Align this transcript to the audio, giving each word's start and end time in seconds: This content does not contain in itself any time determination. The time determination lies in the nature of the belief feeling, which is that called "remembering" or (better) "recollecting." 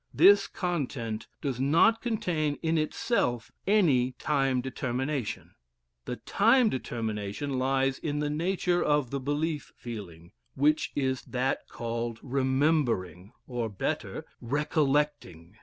This 0.15 0.47
content 0.47 1.27
does 1.41 1.59
not 1.59 2.01
contain 2.01 2.55
in 2.63 2.75
itself 2.79 3.51
any 3.67 4.13
time 4.13 4.59
determination. 4.59 5.53
The 6.05 6.15
time 6.15 6.69
determination 6.69 7.59
lies 7.59 7.99
in 7.99 8.17
the 8.17 8.27
nature 8.31 8.81
of 8.83 9.11
the 9.11 9.19
belief 9.19 9.71
feeling, 9.75 10.31
which 10.55 10.91
is 10.95 11.21
that 11.25 11.67
called 11.67 12.17
"remembering" 12.23 13.33
or 13.45 13.69
(better) 13.69 14.25
"recollecting." 14.41 15.57